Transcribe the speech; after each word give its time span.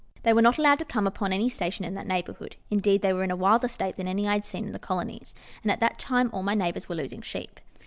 They 0.23 0.33
were 0.33 0.41
not 0.41 0.57
allowed 0.57 0.79
to 0.79 0.85
come 0.85 1.05
upon 1.05 1.31
any 1.31 1.47
station 1.47 1.85
in 1.85 1.93
that 1.93 2.07
neigh 2.07 2.23
bourhood; 2.23 2.55
indeed, 2.71 3.03
they 3.03 3.13
were 3.13 3.23
in 3.23 3.29
a 3.29 3.35
wilder 3.35 3.67
state 3.67 3.97
than 3.97 4.07
any 4.07 4.27
I 4.27 4.33
had 4.33 4.45
seen 4.45 4.65
in 4.65 4.71
the 4.71 4.79
colonies, 4.79 5.35
and 5.61 5.71
at 5.71 5.79
that 5.79 5.99
time 5.99 6.31
all 6.33 6.41
my 6.41 6.55
neighbours 6.55 6.89
were 6.89 6.95
losing 6.95 7.21
sheep. 7.21 7.59